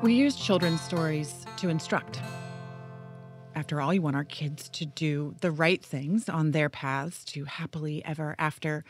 [0.00, 2.20] We use children's stories to instruct.
[3.56, 7.44] After all, you want our kids to do the right things on their paths to
[7.46, 8.84] happily ever after.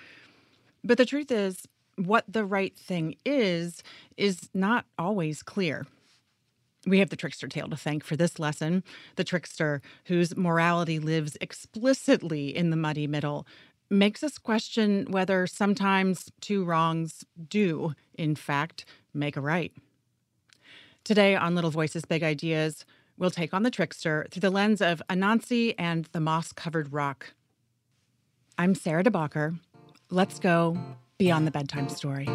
[0.84, 1.66] But the truth is,
[1.96, 3.82] what the right thing is,
[4.18, 5.86] is not always clear.
[6.86, 8.84] We have the trickster tale to thank for this lesson.
[9.16, 13.46] The trickster, whose morality lives explicitly in the muddy middle,
[13.88, 18.84] makes us question whether sometimes two wrongs do, in fact,
[19.14, 19.72] make a right.
[21.08, 22.84] Today on Little Voices, Big Ideas,
[23.16, 27.32] we'll take on the trickster through the lens of Anansi and the moss covered rock.
[28.58, 29.58] I'm Sarah DeBacher.
[30.10, 30.76] Let's go
[31.16, 32.28] beyond the bedtime story.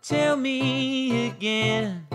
[0.00, 2.06] Tell me again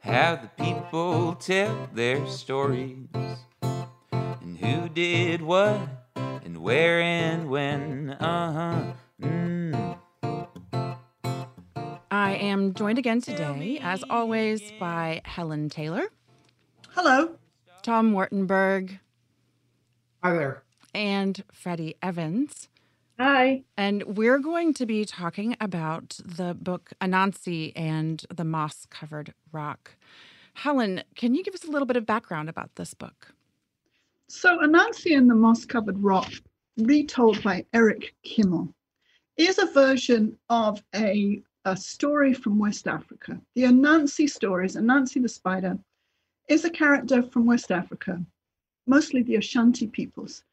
[0.00, 3.08] how the people tell their stories
[3.60, 5.82] and who did what
[6.16, 8.12] and where and when.
[8.12, 8.92] Uh huh.
[9.20, 9.67] Mm.
[12.28, 16.08] I am joined again today, as always, by Helen Taylor,
[16.90, 17.30] Hello.
[17.80, 18.98] Tom Wartenberg,
[20.22, 20.62] Hi there.
[20.94, 22.68] and Freddie Evans.
[23.18, 23.62] Hi.
[23.78, 29.92] And we're going to be talking about the book Anansi and the Moss Covered Rock.
[30.52, 33.32] Helen, can you give us a little bit of background about this book?
[34.28, 36.30] So, Anansi and the Moss Covered Rock,
[36.76, 38.74] retold by Eric Kimmel,
[39.38, 43.38] is a version of a, a story from West Africa.
[43.54, 45.78] The Anansi stories, Anansi the spider,
[46.48, 48.24] is a character from West Africa,
[48.86, 50.44] mostly the Ashanti peoples.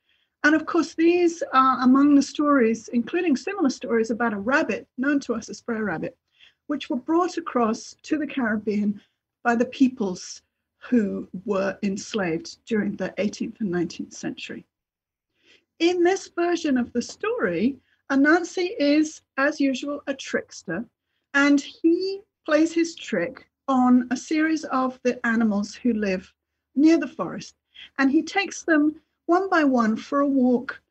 [0.44, 5.22] And of course, these are among the stories, including similar stories about a rabbit known
[5.22, 6.18] to us as Brer Rabbit,
[6.68, 9.00] which were brought across to the Caribbean
[9.42, 10.42] by the peoples
[10.80, 14.66] who were enslaved during the 18th and 19th century.
[15.80, 17.78] In this version of the story,
[18.12, 20.86] Anansi is, as usual, a trickster,
[21.36, 26.34] and he plays his trick on a series of the animals who live
[26.76, 27.56] near the forest.
[28.00, 30.82] And he takes them one by one for a walk,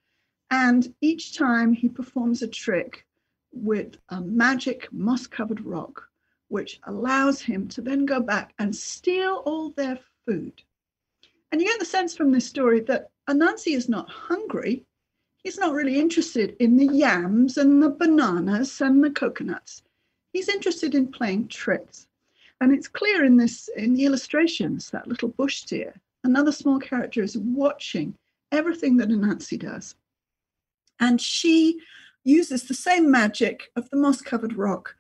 [0.51, 3.07] and each time he performs a trick
[3.53, 6.11] with a magic moss covered rock
[6.49, 10.63] which allows him to then go back and steal all their food.
[11.51, 14.85] And you get the sense from this story that Anansi is not hungry.
[15.43, 19.83] He's not really interested in the yams and the bananas and the coconuts.
[20.35, 22.09] He's interested in playing tricks.
[22.61, 27.23] And it's clear in this in the illustrations that little bush deer, another small character,
[27.23, 28.15] is watching
[28.51, 29.95] everything that Anansi does.
[30.99, 31.79] And she
[32.25, 34.97] uses the same magic of the moss covered rock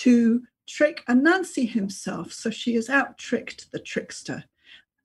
[0.00, 2.32] to trick Anansi himself.
[2.32, 4.42] So she has out tricked the trickster.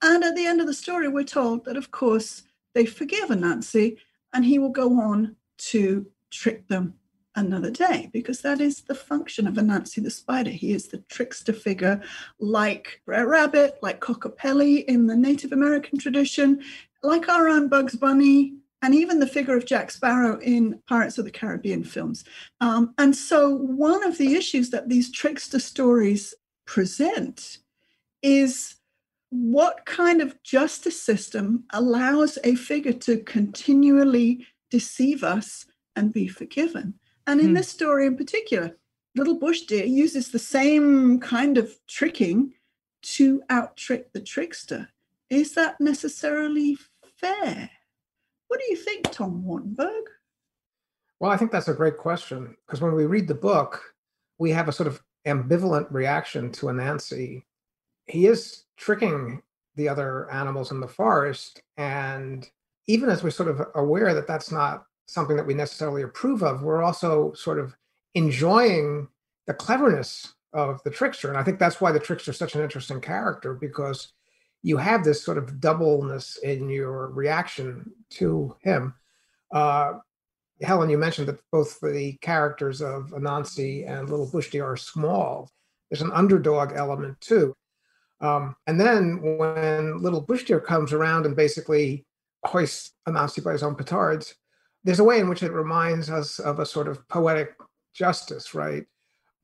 [0.00, 3.98] And at the end of the story, we're told that, of course, they forgive Anansi
[4.32, 6.94] and he will go on to trick them
[7.36, 10.50] another day because that is the function of Anansi the spider.
[10.50, 12.00] He is the trickster figure,
[12.38, 16.62] like Brer Rabbit, like Kokopelli in the Native American tradition,
[17.02, 21.24] like our own Bugs Bunny, and even the figure of Jack Sparrow in Pirates of
[21.24, 22.24] the Caribbean films.
[22.60, 26.34] Um, and so, one of the issues that these trickster stories
[26.66, 27.58] present
[28.22, 28.76] is
[29.30, 35.66] what kind of justice system allows a figure to continually deceive us
[35.96, 36.94] and be forgiven?
[37.26, 37.54] And in Hmm.
[37.54, 38.76] this story in particular,
[39.14, 42.54] Little Bush Deer uses the same kind of tricking
[43.02, 44.88] to out trick the trickster.
[45.30, 46.76] Is that necessarily
[47.16, 47.70] fair?
[48.48, 50.04] What do you think, Tom Wartenberg?
[51.20, 53.94] Well, I think that's a great question because when we read the book,
[54.38, 57.44] we have a sort of ambivalent reaction to Anansi.
[58.06, 59.42] He is tricking
[59.76, 61.62] the other animals in the forest.
[61.76, 62.48] And
[62.86, 66.62] even as we're sort of aware that that's not something that we necessarily approve of,
[66.62, 67.74] we're also sort of
[68.14, 69.08] enjoying
[69.46, 71.28] the cleverness of the trickster.
[71.28, 74.12] And I think that's why the trickster is such an interesting character because
[74.62, 78.94] you have this sort of doubleness in your reaction to him.
[79.52, 79.94] Uh,
[80.62, 85.50] Helen, you mentioned that both the characters of Anansi and Little Bush Deer are small.
[85.90, 87.54] There's an underdog element too.
[88.20, 92.06] Um, and then when Little Bush Deer comes around and basically
[92.46, 94.34] hoists Anansi by his own petards,
[94.84, 97.54] there's a way in which it reminds us of a sort of poetic
[97.92, 98.84] justice, right?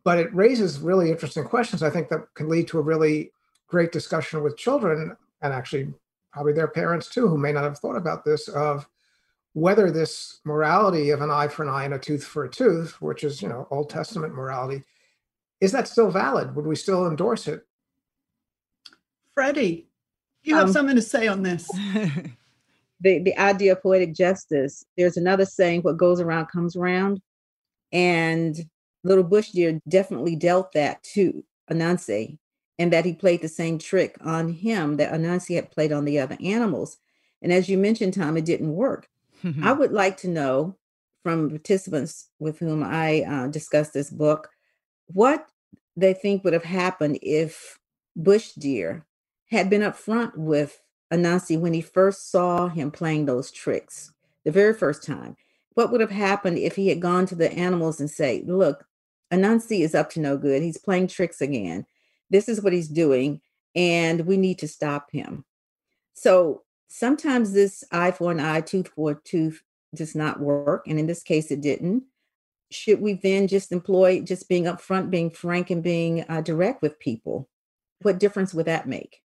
[0.05, 3.33] But it raises really interesting questions, I think, that can lead to a really
[3.69, 5.93] great discussion with children and actually
[6.33, 8.87] probably their parents too, who may not have thought about this, of
[9.53, 13.01] whether this morality of an eye for an eye and a tooth for a tooth,
[13.01, 14.85] which is, you know, Old Testament morality,
[15.61, 16.55] is that still valid?
[16.55, 17.67] Would we still endorse it?
[19.35, 19.89] Freddie,
[20.43, 21.69] you have Um, something to say on this.
[23.01, 24.85] the the idea of poetic justice.
[24.97, 27.21] There's another saying, "What goes around comes around,"
[27.93, 28.57] and
[29.05, 32.39] Little Bush Deer definitely dealt that to Anansi,
[32.79, 36.19] and that he played the same trick on him that Anansi had played on the
[36.19, 36.99] other animals.
[37.43, 39.09] And as you mentioned, Tom, it didn't work.
[39.63, 40.77] I would like to know
[41.23, 44.51] from participants with whom I uh, discussed this book
[45.07, 45.47] what
[45.97, 47.79] they think would have happened if
[48.17, 49.07] Bush Deer
[49.51, 50.81] had been upfront with
[51.13, 54.13] Anansi when he first saw him playing those tricks
[54.45, 55.37] the very first time.
[55.75, 58.87] What would have happened if he had gone to the animals and say, "Look,
[59.33, 60.63] Anansi is up to no good.
[60.63, 61.87] He's playing tricks again.
[62.31, 63.41] This is what he's doing,
[63.75, 65.45] and we need to stop him."
[66.15, 69.63] So sometimes this eye for an eye, tooth for a tooth
[69.95, 70.87] does not work.
[70.87, 72.05] And in this case, it didn't.
[72.71, 77.01] Should we then just employ just being upfront, being frank, and being uh, direct with
[77.01, 77.49] people?
[78.03, 79.23] What difference would that make?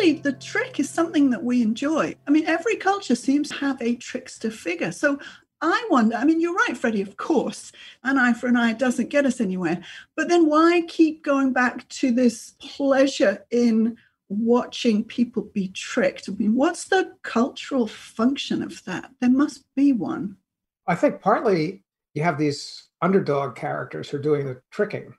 [0.00, 2.14] Clearly, the trick is something that we enjoy.
[2.26, 4.92] I mean, every culture seems to have a trickster figure.
[4.92, 5.18] So
[5.60, 7.70] I wonder, I mean, you're right, Freddie, of course,
[8.02, 9.82] an eye for an eye doesn't get us anywhere.
[10.16, 13.98] But then why keep going back to this pleasure in
[14.30, 16.30] watching people be tricked?
[16.30, 19.10] I mean, what's the cultural function of that?
[19.20, 20.38] There must be one.
[20.86, 21.82] I think partly
[22.14, 25.12] you have these underdog characters who are doing the tricking.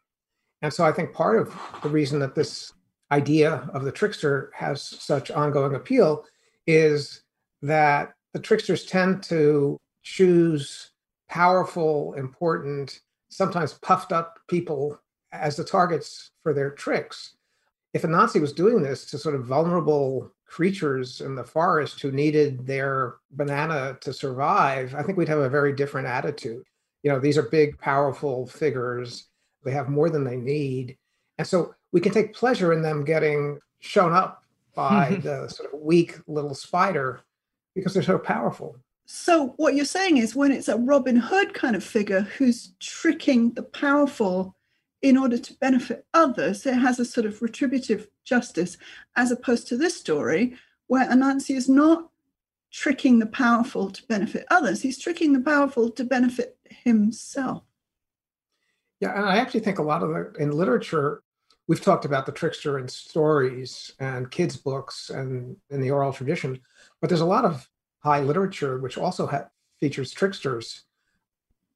[0.64, 2.74] And so I think part of the reason that this
[3.12, 6.26] idea of the trickster has such ongoing appeal
[6.68, 7.24] is
[7.62, 10.92] that the tricksters tend to choose
[11.30, 15.00] powerful, important, sometimes puffed up people
[15.32, 17.36] as the targets for their tricks.
[17.94, 22.66] If Anansi was doing this to sort of vulnerable creatures in the forest who needed
[22.66, 26.64] their banana to survive, I think we'd have a very different attitude.
[27.04, 29.28] You know, these are big, powerful figures.
[29.64, 30.98] They have more than they need.
[31.38, 34.44] And so we can take pleasure in them getting shown up
[34.76, 35.22] by mm-hmm.
[35.22, 37.22] the sort of weak little spider
[37.76, 38.78] because they're so powerful.
[39.06, 43.52] So, what you're saying is when it's a Robin Hood kind of figure who's tricking
[43.54, 44.56] the powerful
[45.02, 48.78] in order to benefit others, it has a sort of retributive justice,
[49.16, 50.56] as opposed to this story
[50.88, 52.10] where Anansi is not
[52.72, 57.64] tricking the powerful to benefit others, he's tricking the powerful to benefit himself.
[59.02, 61.24] Yeah, and I actually think a lot of the in literature,
[61.68, 66.60] we've talked about the trickster in stories and kids' books and in the oral tradition,
[67.02, 67.68] but there's a lot of
[68.00, 69.50] high literature, which also ha-
[69.80, 70.84] features tricksters.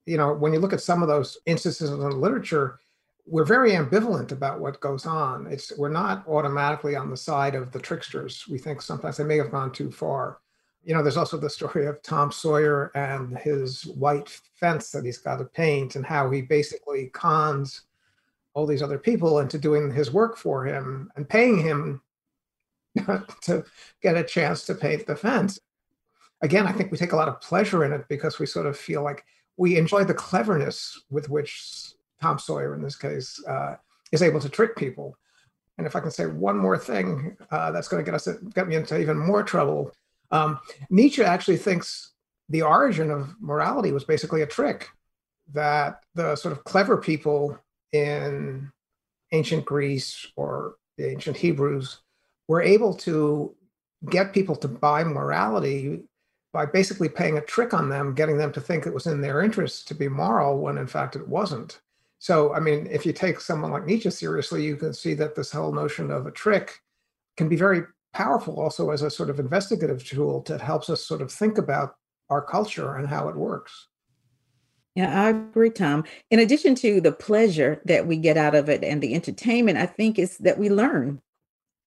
[0.05, 2.79] You know, when you look at some of those instances in the literature,
[3.25, 5.47] we're very ambivalent about what goes on.
[5.47, 8.45] It's we're not automatically on the side of the tricksters.
[8.47, 10.37] We think sometimes they may have gone too far.
[10.85, 15.17] You know, there's also the story of Tom Sawyer and his white fence that he's
[15.17, 17.81] got to paint, and how he basically cons
[18.53, 22.01] all these other people into doing his work for him and paying him
[23.41, 23.65] to
[24.01, 25.59] get a chance to paint the fence
[26.41, 28.77] again, I think we take a lot of pleasure in it because we sort of
[28.77, 29.25] feel like
[29.57, 33.75] we enjoy the cleverness with which Tom Sawyer, in this case, uh,
[34.11, 35.17] is able to trick people.
[35.77, 38.67] And if I can say one more thing uh, that's going to get us get
[38.67, 39.91] me into even more trouble,
[40.35, 40.59] um,
[40.89, 42.11] Nietzsche actually thinks
[42.49, 44.89] the origin of morality was basically a trick
[45.53, 47.57] that the sort of clever people
[47.91, 48.71] in
[49.31, 51.99] ancient Greece or the ancient Hebrews
[52.47, 53.55] were able to
[54.09, 56.03] get people to buy morality
[56.53, 59.41] by basically paying a trick on them, getting them to think it was in their
[59.41, 61.81] interest to be moral when in fact it wasn't.
[62.19, 65.51] So, I mean, if you take someone like Nietzsche seriously, you can see that this
[65.51, 66.79] whole notion of a trick
[67.37, 67.83] can be very
[68.15, 71.95] powerful also as a sort of investigative tool that helps us sort of think about
[72.29, 73.87] our culture and how it works.
[74.95, 76.05] Yeah, I agree, Tom.
[76.31, 79.85] In addition to the pleasure that we get out of it and the entertainment, I
[79.85, 81.21] think is that we learn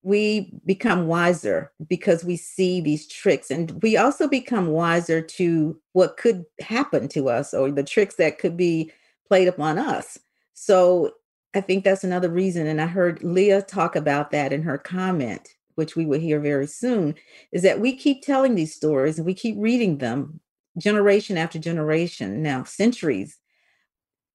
[0.02, 6.16] we become wiser because we see these tricks and we also become wiser to what
[6.16, 8.92] could happen to us or the tricks that could be
[9.26, 10.16] played upon us
[10.54, 11.10] so
[11.54, 15.56] i think that's another reason and i heard leah talk about that in her comment
[15.78, 17.14] which we will hear very soon
[17.52, 20.40] is that we keep telling these stories and we keep reading them
[20.76, 23.38] generation after generation now centuries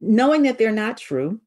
[0.02, 1.40] knowing that they're not true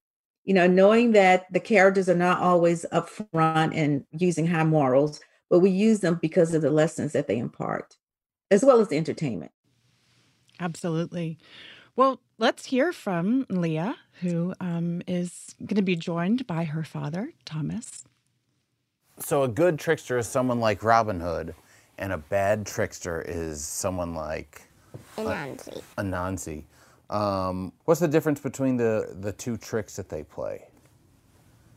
[0.46, 5.58] you know, knowing that the characters are not always upfront and using high morals, but
[5.58, 7.96] we use them because of the lessons that they impart,
[8.52, 9.50] as well as the entertainment.
[10.60, 11.36] Absolutely.
[11.96, 17.32] Well, let's hear from Leah, who um, is going to be joined by her father,
[17.44, 18.04] Thomas.
[19.18, 21.54] So, a good trickster is someone like Robin Hood,
[21.98, 24.62] and a bad trickster is someone like
[25.16, 25.82] Anansi.
[25.96, 26.64] Anansi.
[27.08, 30.66] Um, what's the difference between the, the two tricks that they play?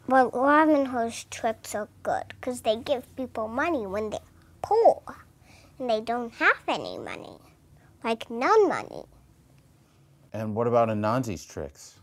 [0.07, 4.19] Well, Robin Hood's tricks are good because they give people money when they're
[4.61, 5.01] poor
[5.77, 7.37] and they don't have any money,
[8.03, 9.03] like none money.
[10.33, 11.99] And what about Anansi's tricks?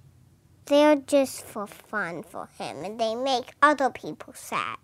[0.66, 4.78] They're just for fun for him, and they make other people sad.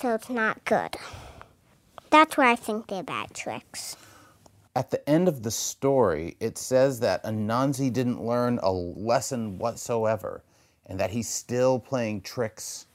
[0.00, 0.96] So it's not good.
[2.08, 3.98] That's why I think they're bad tricks.
[4.74, 10.42] At the end of the story, it says that Anansi didn't learn a lesson whatsoever
[10.86, 12.86] and that he's still playing tricks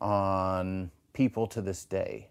[0.00, 2.28] on people to this day.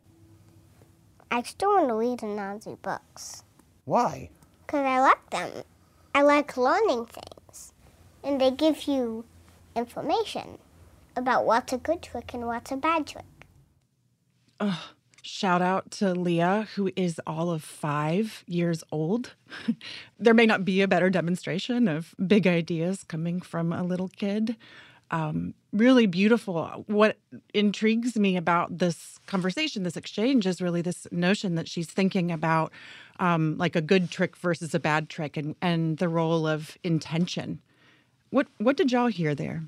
[1.30, 3.44] I still want to read Anansi books.
[3.84, 4.30] Why?
[4.66, 5.52] Because I like them.
[6.14, 7.74] I like learning things.
[8.24, 9.26] And they give you
[9.76, 10.58] information
[11.18, 13.26] about what's a good trick and what's a bad trick.
[14.60, 19.34] Oh, shout out to Leah, who is all of five years old.
[20.20, 24.56] there may not be a better demonstration of big ideas coming from a little kid.
[25.12, 26.84] Um, really beautiful.
[26.88, 27.18] What
[27.54, 32.72] intrigues me about this conversation, this exchange, is really this notion that she's thinking about
[33.20, 37.62] um, like a good trick versus a bad trick, and and the role of intention.
[38.32, 39.64] What what did y'all hear there?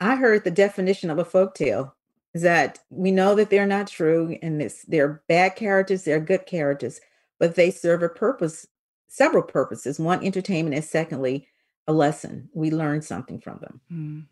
[0.00, 1.96] I heard the definition of a folk tale
[2.38, 6.46] is that we know that they're not true and it's, they're bad characters, they're good
[6.46, 7.00] characters,
[7.40, 8.64] but they serve a purpose,
[9.08, 9.98] several purposes.
[9.98, 11.48] One, entertainment, and secondly,
[11.88, 12.48] a lesson.
[12.54, 13.80] We learn something from them.
[13.90, 14.26] Mm.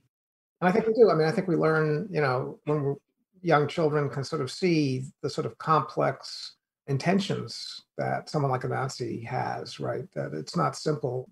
[0.61, 1.11] And I think we do.
[1.11, 2.95] I mean, I think we learn, you know, when we're
[3.43, 6.55] young children can sort of see the sort of complex
[6.87, 10.05] intentions that someone like Anansi has, right?
[10.15, 11.29] That it's not simple.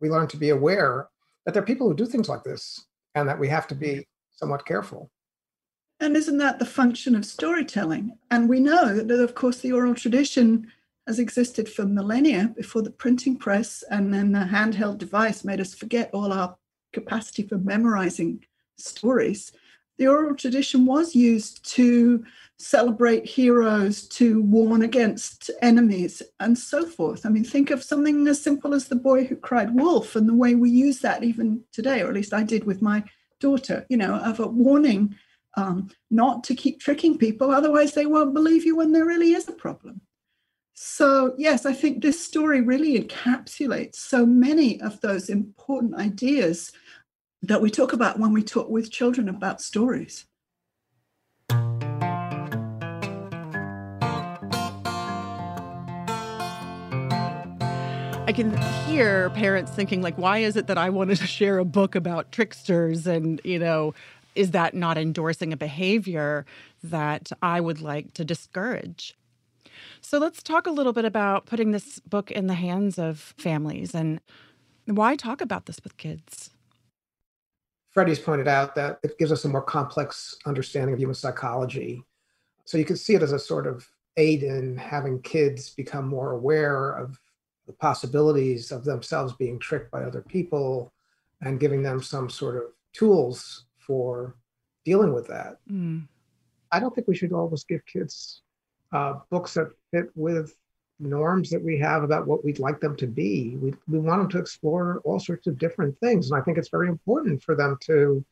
[0.00, 1.08] We learn to be aware
[1.44, 2.84] that there are people who do things like this
[3.14, 5.12] and that we have to be somewhat careful.
[6.00, 8.18] And isn't that the function of storytelling?
[8.30, 10.70] And we know that, of course, the oral tradition
[11.06, 15.74] has existed for millennia before the printing press, and then the handheld device made us
[15.74, 16.56] forget all our
[16.92, 18.44] capacity for memorizing
[18.76, 19.52] stories.
[19.98, 22.24] The oral tradition was used to
[22.58, 27.24] celebrate heroes, to warn against enemies, and so forth.
[27.24, 30.34] I mean, think of something as simple as the boy who cried wolf and the
[30.34, 33.04] way we use that even today, or at least I did with my
[33.40, 35.14] daughter, you know, of a warning
[35.56, 39.48] um, not to keep tricking people, otherwise, they won't believe you when there really is
[39.48, 40.00] a problem.
[40.74, 46.72] So, yes, I think this story really encapsulates so many of those important ideas
[47.42, 50.26] that we talk about when we talk with children about stories.
[58.26, 58.56] I can
[58.86, 62.32] hear parents thinking like why is it that I wanted to share a book about
[62.32, 63.92] tricksters and you know
[64.34, 66.44] is that not endorsing a behavior
[66.82, 69.16] that I would like to discourage?
[70.00, 73.94] So let's talk a little bit about putting this book in the hands of families
[73.94, 74.20] and
[74.86, 76.50] why talk about this with kids?
[77.90, 82.02] Freddie's pointed out that it gives us a more complex understanding of human psychology.
[82.64, 86.32] So you can see it as a sort of aid in having kids become more
[86.32, 87.18] aware of
[87.66, 90.92] the possibilities of themselves being tricked by other people
[91.40, 94.36] and giving them some sort of tools for
[94.84, 95.58] dealing with that.
[95.70, 96.06] Mm.
[96.70, 98.42] I don't think we should always give kids
[98.92, 100.56] uh, books that fit with
[101.00, 103.56] norms that we have about what we'd like them to be.
[103.56, 106.30] We, we want them to explore all sorts of different things.
[106.30, 108.24] And I think it's very important for them to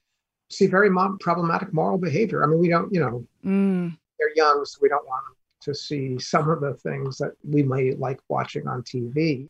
[0.51, 2.43] see very mo- problematic moral behavior.
[2.43, 3.97] I mean, we don't, you know, mm.
[4.19, 7.63] they're young, so we don't want them to see some of the things that we
[7.63, 9.49] may like watching on TV.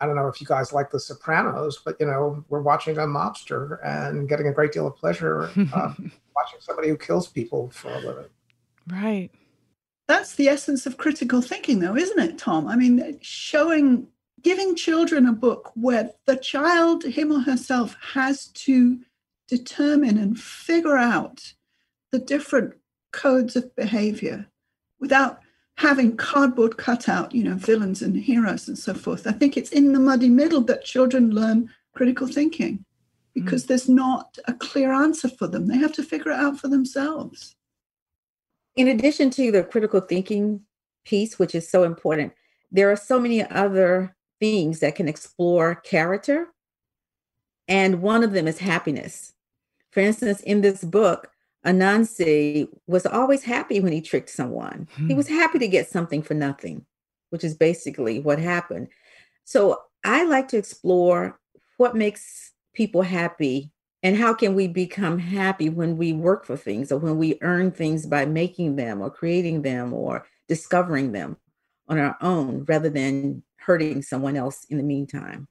[0.00, 3.02] I don't know if you guys like The Sopranos, but you know, we're watching a
[3.02, 5.94] mobster and getting a great deal of pleasure uh,
[6.36, 8.26] watching somebody who kills people for a living.
[8.90, 9.30] Right.
[10.06, 12.66] That's the essence of critical thinking, though, isn't it, Tom?
[12.66, 14.08] I mean, showing,
[14.42, 18.98] giving children a book where the child, him or herself, has to
[19.48, 21.54] determine and figure out
[22.10, 22.74] the different
[23.12, 24.46] codes of behavior
[25.00, 25.40] without
[25.76, 29.26] having cardboard cutout, you know, villains and heroes and so forth.
[29.26, 32.84] I think it's in the muddy middle that children learn critical thinking
[33.34, 33.68] because mm.
[33.68, 35.66] there's not a clear answer for them.
[35.66, 37.56] They have to figure it out for themselves.
[38.76, 40.60] In addition to the critical thinking
[41.04, 42.32] piece, which is so important,
[42.70, 46.48] there are so many other things that can explore character.
[47.68, 49.32] And one of them is happiness.
[49.90, 51.30] For instance, in this book,
[51.64, 54.88] Anansi was always happy when he tricked someone.
[54.96, 55.08] Hmm.
[55.08, 56.84] He was happy to get something for nothing,
[57.30, 58.88] which is basically what happened.
[59.44, 61.40] So I like to explore
[61.76, 66.92] what makes people happy and how can we become happy when we work for things
[66.92, 71.38] or when we earn things by making them or creating them or discovering them
[71.88, 75.48] on our own rather than hurting someone else in the meantime.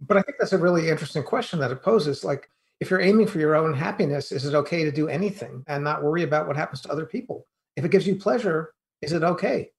[0.00, 2.24] But I think that's a really interesting question that it poses.
[2.24, 2.50] Like,
[2.82, 6.02] if you're aiming for your own happiness, is it okay to do anything and not
[6.02, 7.46] worry about what happens to other people?
[7.76, 9.70] If it gives you pleasure, is it okay?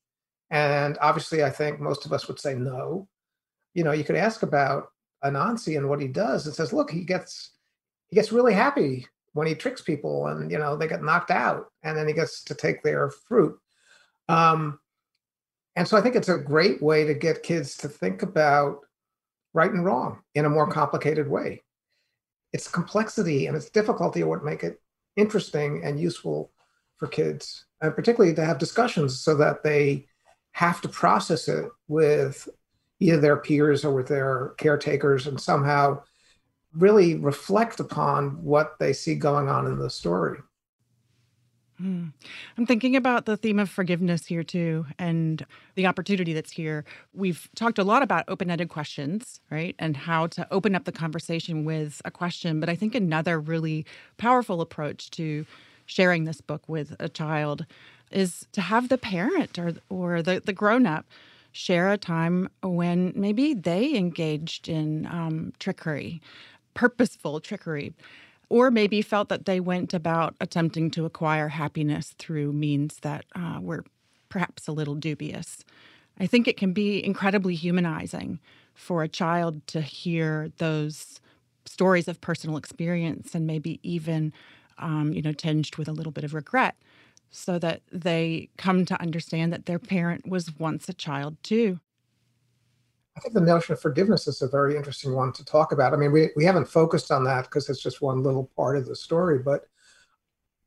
[0.49, 3.09] And obviously, I think most of us would say no.
[3.73, 4.87] you know, you could ask about
[5.21, 6.47] Anansi and what he does.
[6.47, 7.51] It says, look, he gets
[8.09, 11.65] he gets really happy when he tricks people and you know they get knocked out
[11.81, 13.59] and then he gets to take their fruit.
[14.29, 14.79] Um,
[15.75, 18.79] and so I think it's a great way to get kids to think about
[19.53, 21.63] right and wrong in a more complicated way.
[22.53, 24.79] Its complexity and its difficulty what make it
[25.15, 26.51] interesting and useful
[26.97, 30.05] for kids, and particularly to have discussions so that they
[30.51, 32.47] have to process it with
[32.99, 36.01] either their peers or with their caretakers and somehow
[36.73, 40.39] really reflect upon what they see going on in the story.
[41.83, 42.05] Hmm.
[42.57, 46.85] I'm thinking about the theme of forgiveness here too, and the opportunity that's here.
[47.13, 49.75] We've talked a lot about open ended questions, right?
[49.77, 52.61] And how to open up the conversation with a question.
[52.61, 53.85] But I think another really
[54.15, 55.45] powerful approach to
[55.85, 57.65] sharing this book with a child
[58.11, 61.05] is to have the parent or, or the, the grown up
[61.51, 66.21] share a time when maybe they engaged in um, trickery,
[66.75, 67.93] purposeful trickery,
[68.53, 73.57] or maybe felt that they went about attempting to acquire happiness through means that uh,
[73.59, 73.83] were
[74.29, 75.65] perhaps a little dubious.
[76.19, 78.39] I think it can be incredibly humanizing
[78.75, 81.19] for a child to hear those
[81.65, 84.31] stories of personal experience and maybe even,
[84.77, 86.75] um, you know, tinged with a little bit of regret
[87.31, 91.79] so that they come to understand that their parent was once a child too.
[93.15, 95.93] I think the notion of forgiveness is a very interesting one to talk about.
[95.93, 98.87] I mean, we, we haven't focused on that because it's just one little part of
[98.87, 99.67] the story, but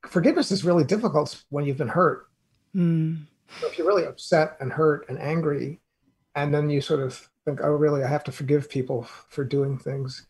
[0.07, 2.29] forgiveness is really difficult when you've been hurt.
[2.75, 3.25] Mm.
[3.61, 5.81] So if you're really upset and hurt and angry,
[6.35, 9.79] and then you sort of think, oh, really, I have to forgive people for doing
[9.79, 10.27] things.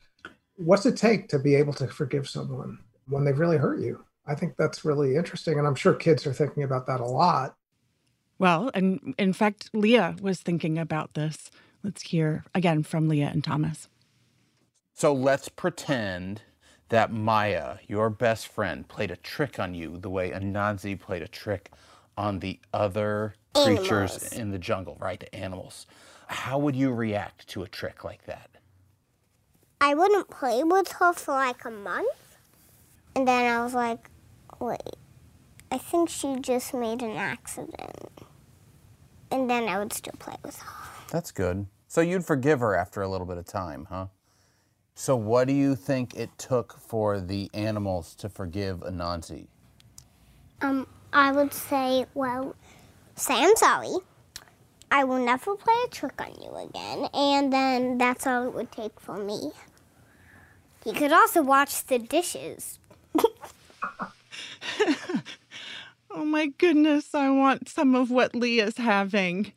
[0.57, 4.05] What's it take to be able to forgive someone when they've really hurt you?
[4.27, 5.59] I think that's really interesting.
[5.59, 7.57] And I'm sure kids are thinking about that a lot.
[8.39, 11.51] Well, and in fact, Leah was thinking about this.
[11.87, 13.89] Let's hear again from Leah and Thomas.
[14.93, 16.43] So let's pretend
[16.89, 21.29] that Maya, your best friend, played a trick on you the way Anansi played a
[21.29, 21.71] trick
[22.19, 23.79] on the other animals.
[23.79, 25.21] creatures in the jungle, right?
[25.21, 25.87] The animals.
[26.27, 28.51] How would you react to a trick like that?
[29.81, 32.37] I wouldn't play with her for like a month.
[33.15, 34.11] And then I was like,
[34.59, 34.97] wait,
[35.71, 38.11] I think she just made an accident.
[39.31, 40.89] And then I would still play with her.
[41.13, 41.69] That's good.
[41.89, 44.07] So you'd forgive her after a little bit of time, huh?
[44.95, 49.47] So what do you think it took for the animals to forgive Anansi?
[50.63, 52.57] Um, I would say, well,
[53.15, 53.95] say I'm sorry.
[54.91, 58.73] I will never play a trick on you again, and then that's all it would
[58.73, 59.53] take for me.
[60.85, 62.79] He could also watch the dishes.
[66.11, 69.53] oh my goodness, I want some of what Leah's having.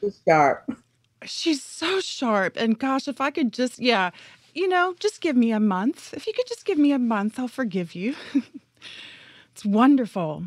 [0.00, 0.76] She's sharp.
[1.26, 2.56] She's so sharp.
[2.56, 4.10] And gosh, if I could just, yeah,
[4.54, 6.12] you know, just give me a month.
[6.14, 8.14] If you could just give me a month, I'll forgive you.
[9.52, 10.44] it's wonderful.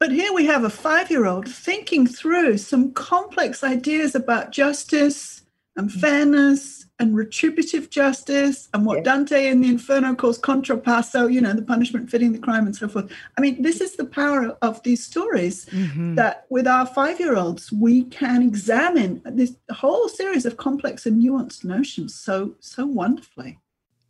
[0.00, 5.42] But here we have a five year old thinking through some complex ideas about justice
[5.76, 11.52] and fairness and retributive justice and what Dante in the Inferno calls contrapasso, you know,
[11.52, 13.10] the punishment fitting the crime and so forth.
[13.36, 16.14] I mean, this is the power of these stories mm-hmm.
[16.14, 21.20] that with our five year olds, we can examine this whole series of complex and
[21.20, 23.58] nuanced notions so, so wonderfully.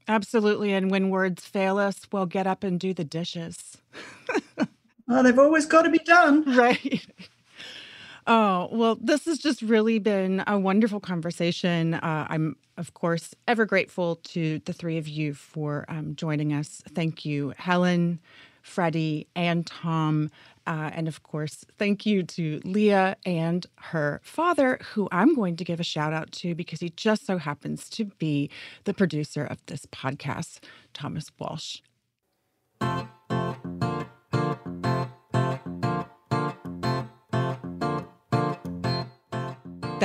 [0.06, 0.74] Absolutely.
[0.74, 3.78] And when words fail us, we'll get up and do the dishes.
[5.08, 6.44] oh, they've always got to be done.
[6.54, 7.06] Right.
[8.26, 11.94] Oh, well, this has just really been a wonderful conversation.
[11.94, 16.82] Uh, I'm, of course, ever grateful to the three of you for um, joining us.
[16.94, 18.18] Thank you, Helen,
[18.62, 20.30] Freddie, and Tom.
[20.66, 25.64] Uh, and of course, thank you to Leah and her father, who I'm going to
[25.64, 28.48] give a shout out to because he just so happens to be
[28.84, 30.60] the producer of this podcast,
[30.94, 31.80] Thomas Walsh.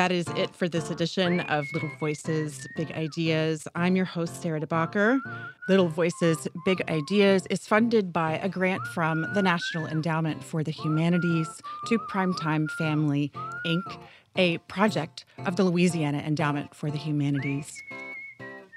[0.09, 3.67] That is it for this edition of Little Voices, Big Ideas.
[3.75, 5.19] I'm your host, Sarah DeBacher.
[5.67, 10.71] Little Voices, Big Ideas is funded by a grant from the National Endowment for the
[10.71, 11.47] Humanities
[11.89, 13.31] to Primetime Family,
[13.67, 14.01] Inc.,
[14.35, 17.71] a project of the Louisiana Endowment for the Humanities.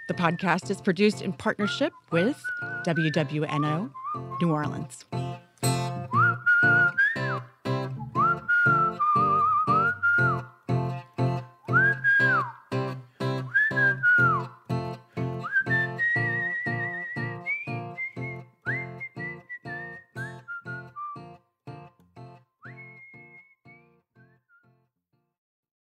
[0.09, 2.39] The podcast is produced in partnership with
[2.85, 3.91] WWNO
[4.43, 5.07] New Orleans.